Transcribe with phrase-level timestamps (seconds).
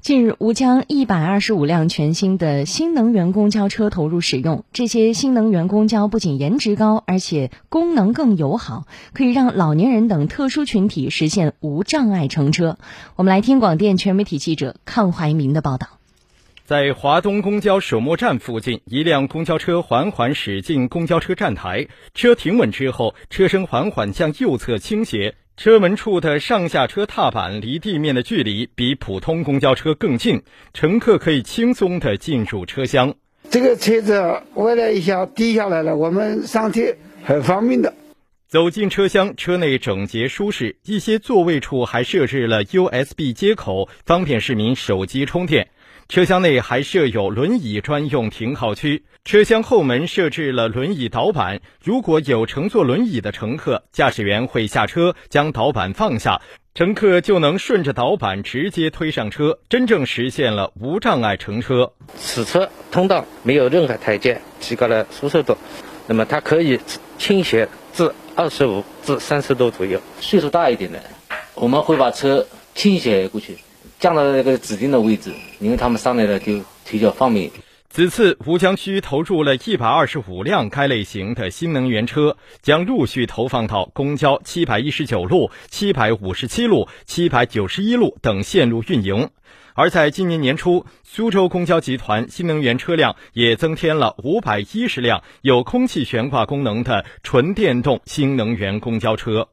[0.00, 4.64] 近日，吴江一百二十五辆全新的新能源公交车投入使用。
[4.72, 12.78] 这些新能源公交不仅颜值高，而且功能更友好，可以让老年人等特殊群体实现无障碍乘车。
[13.16, 15.88] 我们来听广电全媒体记者康怀民的报道。
[16.64, 25.34] 在华东公交首末站附近，一辆公交车缓缓驶进公交车站台，车停稳之后，车身缓缓向右侧倾斜。
[25.58, 30.40] 车门处的上下车踏板离地面的距离比普通公交车更近，
[30.72, 33.16] 乘客可以轻松地进入车厢。
[33.50, 37.92] 这个车子歪了一下，低下来了，我们上车很方便的。
[38.46, 45.70] 走进车厢，车内整洁舒适，一些座位处还设置了 USB 接口，方便市民手机充电。
[46.08, 51.60] 车厢内还设有轮椅专用停靠区，车厢后门设置了轮椅导板。
[51.84, 56.40] 如果有乘坐轮椅的乘客，驾驶员会下车将导板放下，
[56.74, 61.92] 乘客就能顺着导板直接推上车，真正实现了无障碍乘车。
[62.16, 65.58] 此车通道没有任何台阶，提高了舒适度。
[66.06, 66.80] 那么它可以
[67.18, 70.00] 倾斜至二十五至三十度左右。
[70.22, 70.98] 岁数大一点的，
[71.54, 73.58] 我们会把车倾斜过去。
[73.98, 77.50] 降到那个指定的位置，因为他们上来了就比较方便。
[77.90, 89.30] 此次吴江区投入了一百二十五辆该类型的新能源车，将陆续投放到公交七百一十九路、七百五十七路、七百九十一路等线路运营。
[89.74, 99.48] 而在今年年初，苏州公交集团新能源车辆也增添了五百一十辆有空气悬挂功能的纯电动新能源公交车。